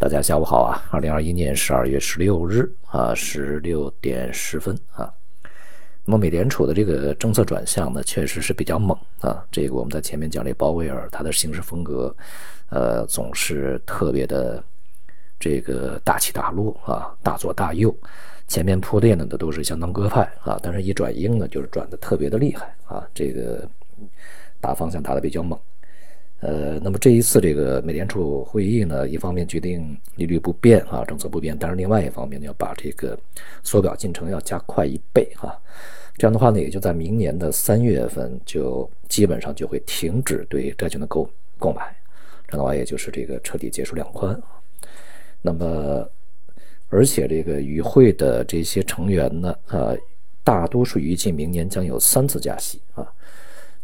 [0.00, 0.82] 大家下午好啊！
[0.90, 5.12] 二零二一年十二月十六日啊，十六点十分啊。
[6.06, 9.44] 那么美联储的这个政策转向呢，确实是比较猛啊。
[9.52, 12.16] 这个我们在前面讲这鲍威尔，他的行事风格，
[12.70, 14.64] 呃，总是特别的
[15.38, 17.94] 这个大起大落啊，大左大右。
[18.48, 23.06] 前面铺垫的呢都是相当鸽派啊，但是一转鹰呢，就是转的特别的厉害啊。
[23.12, 23.68] 这个
[24.62, 25.60] 大方向打的比较猛。
[26.40, 33.18] 呃，那么这一次这个美联储会议呢，一方面决定利率不变啊，政策不变，但是另外一方面呢，要把这个
[33.62, 35.52] 缩表进程要加快一倍啊，
[36.16, 41.94] 这样的话呢，也就在明年的三月份就基本上就会停止对债券的购购买，
[42.48, 44.34] 这样的话也就是这个彻底结束量宽
[45.42, 46.08] 那么，
[46.88, 49.94] 而且这个与会的这些成员呢，呃，
[50.42, 53.06] 大多数预计明年将有三次加息啊，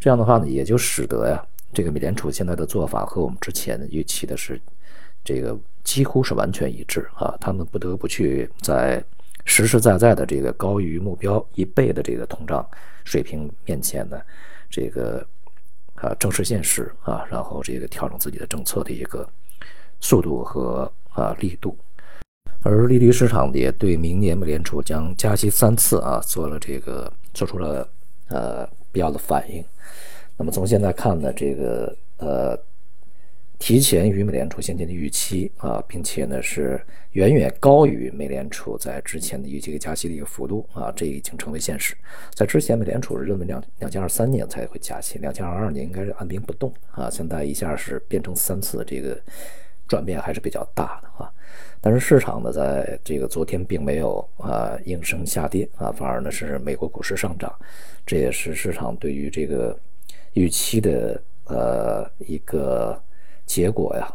[0.00, 1.46] 这样的话呢，也就使得呀。
[1.72, 4.60] 这个美联储现在的做法和我们之前预期的是，
[5.22, 7.36] 这个几乎是完全一致啊。
[7.40, 9.02] 他们不得不去在
[9.44, 12.66] 实实在在的这个高于目标一倍的这个通胀
[13.04, 14.20] 水平面前呢，
[14.70, 15.26] 这个
[15.96, 19.28] 啊正视现实啊，然后这个调整自己的政策的一个
[20.00, 21.76] 速度和啊力度。
[22.62, 27.88] 而利率市场也对明年美联储将加息三次啊做了这个做出了
[28.28, 29.64] 呃必要的反应。
[30.36, 32.58] 那么从现在看呢，这个呃，
[33.58, 36.78] 提前于美联储先前的预期啊，并且呢是
[37.12, 41.96] 远远高于美联储在之前的预期加息的一个幅度啊，这已经成为现实。
[42.34, 49.18] 在之前，美联储是认为两两千二三年才会加息，两千二二年应该是按兵不动啊，现在一下是变成三次，这个
[49.88, 51.32] 转变还是比较大的啊。
[51.80, 57.50] 但是市场呢，在这个昨天并没有啊应声下跌啊，反而呢是美国股市上涨，
[58.04, 59.74] 这也是市场对于这个。
[60.36, 63.02] 预期的呃一个
[63.46, 64.06] 结果呀，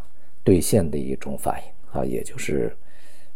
[0.43, 2.71] 兑现的一种反应啊，也就是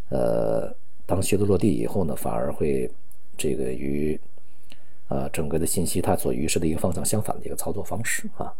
[0.09, 0.71] 呃
[1.03, 2.87] 当靴子落地以后呢，反而会
[3.35, 4.19] 这个与
[5.07, 8.53] 啊整个的信息它所预示的一个方向相反的一个操作方式啊。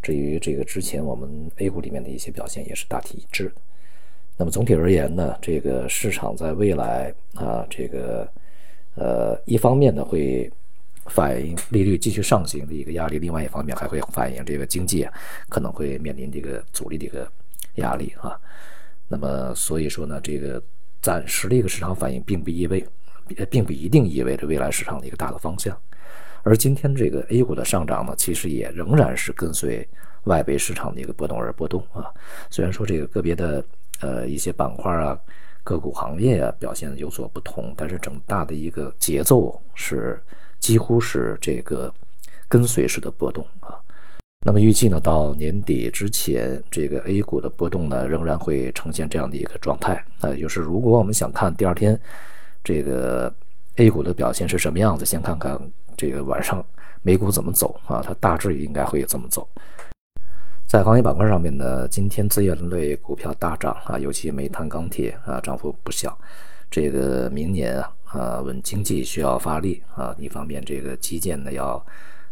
[0.00, 3.56] 至于这个之前我们 A 股里面的一些表现也是大体一致的。
[4.38, 8.26] 那么总体而言呢，这个市场在未来啊，这个
[8.94, 10.50] 呃一方面呢会。
[11.08, 15.06] 反映利率继续上行的一个压力，另外一方面还会反映这个经济
[15.48, 17.30] 可能会面临这个阻力的一个
[17.76, 18.38] 压力啊。
[19.08, 20.60] 那么所以说呢，这个
[21.00, 22.84] 暂时的一个市场反应并不意味，
[23.48, 25.78] 并不一定意味着未来市场的一个大的方向。
[26.42, 29.88] 而今天这个 A 股的上涨呢，其实也仍然是跟随
[30.24, 32.12] 外围市场的一个波动而波动啊。
[32.50, 33.64] 虽然说这个个别的
[34.00, 35.16] 呃一些板块啊、
[35.62, 40.20] 个股行业啊表现有所不同，但是整大的一个节奏是。
[40.66, 41.94] 几乎是这个
[42.48, 43.78] 跟随式的波动啊，
[44.44, 51.96] 那么预计呢，到年底之前，这个 A 股的波动呢，仍然会呈现这样的一个状态啊，就是如果我们想看第二天
[52.64, 53.32] 这个
[53.76, 55.56] A 股的表现是什么样子，先看看
[55.96, 56.60] 这个晚上
[57.00, 59.48] 美股怎么走啊，它大致应该会这么走。
[60.66, 66.18] 在行业板块上面呢，今天资源类股票大涨啊，尤其煤炭、钢铁啊，涨幅不小。
[66.68, 67.92] 这个明年啊。
[68.16, 70.16] 啊，稳经济需要发力啊！
[70.18, 71.84] 一方面，这个基建呢要，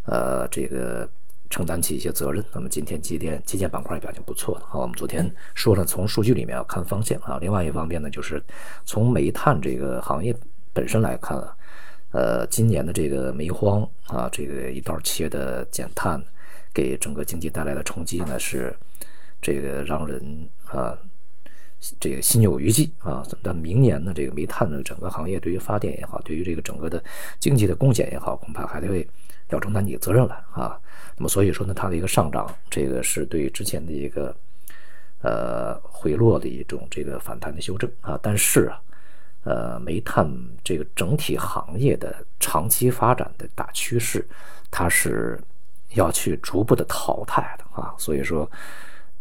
[0.06, 1.06] 呃，这个
[1.50, 2.42] 承担起一些责任。
[2.54, 4.80] 那么今天基建基建板块表现不错啊。
[4.80, 7.36] 我们昨天说了，从数据里面要看方向啊。
[7.38, 8.42] 另外一方面呢，就是
[8.86, 10.34] 从煤炭这个行业
[10.72, 11.54] 本身来看啊，
[12.12, 16.18] 呃，今年的这个煤荒啊，这个一刀切的减碳，
[16.72, 18.74] 给整个经济带来的冲击呢，是
[19.42, 20.96] 这个让人啊。
[22.00, 23.22] 这个心有余悸啊！
[23.42, 27.02] 但明年呢，这个煤炭的整个行业对于发电也好，对于这个整个的
[27.38, 29.06] 经济的贡献也好，恐怕还得会
[29.50, 30.80] 要承担起责任来啊。
[31.16, 34.34] 那么所以说呢，它的一个上涨，这个是对之前的一个
[35.20, 38.18] 呃回落的一种这个反弹的修正啊。
[38.22, 38.80] 但是啊，
[39.42, 40.26] 呃，煤炭
[40.62, 44.26] 这个整体行业的长期发展的大趋势，
[44.70, 45.38] 它是
[45.94, 47.94] 要去逐步的淘汰的啊。
[47.98, 48.50] 所以说。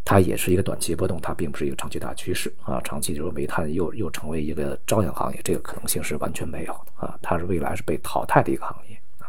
[0.06, 2.82] 它也是一个短期波动，它并不是一个长期大趋势啊。
[2.82, 7.18] 长期就是煤炭又又成为一个朝阳行业，这个可能性是完全没有的啊。
[7.22, 9.28] 它是未来是被淘汰的一个行业啊。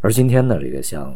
[0.00, 1.14] 而今天呢，这个像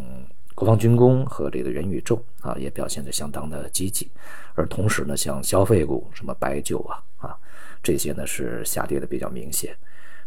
[0.55, 4.11] 国防军工和这个元宇宙啊，也表现得相当的积极。
[4.55, 7.37] 而同时呢，像消费股，什么白酒啊啊
[7.83, 9.77] 这些呢，是下跌的比较明显。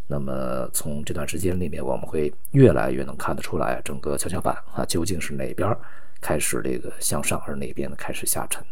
[0.06, 5.74] 那么从这段时间里面，我们会越来越能看得出来，整个跷跷板啊，究竟是哪边？
[6.22, 8.64] 开始这个向上，而哪边呢开始下沉？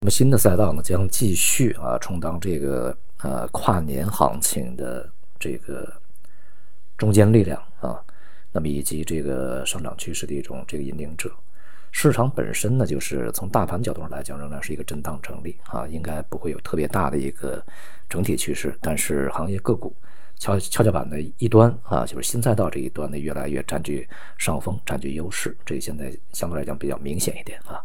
[0.00, 5.06] 那么新的赛道呢将继续啊充当这个呃跨年行情的
[5.38, 5.92] 这个
[6.96, 8.00] 中坚力量啊，
[8.52, 11.30] 那么以及这个上涨趋势的一种这个引领者。
[11.90, 17.64] 市场本身呢，就是从大盘角度上来讲，仍然是一个震荡整理啊，应该不会有特别大的一个
[18.08, 18.76] 整体趋势。
[18.80, 19.96] 但是行业个股
[20.38, 27.82] 跷跷跷板的一端啊，就是新赛道这一端呢，越来越占据上风，占据优势，这个现在相对来讲比较明显一点啊。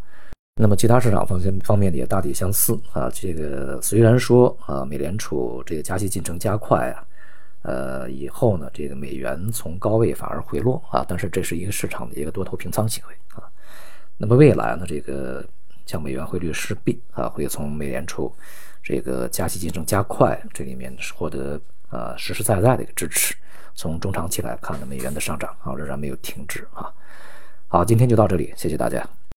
[0.55, 3.09] 那么其他市场方向方面也大体相似啊。
[3.11, 7.03] 这个虽然说啊，美联储这个加息进程加快啊。
[7.63, 13.49] 呃，以后呢，这个美元从高位反而回落啊，但是这是一个市场的一个多头平仓行为啊。
[14.17, 15.41] 那么未来呢，这个
[15.85, 18.29] 像美元汇率势必啊，会从美联储
[18.83, 21.57] 这个加息进程加快这里面获得
[21.93, 23.35] 呃实实在在的一个支持。
[23.75, 26.91] 从中长期来看呢，美元的上涨啊仍然没有停止啊。
[27.67, 29.07] 好，今天就到这里，谢谢大家。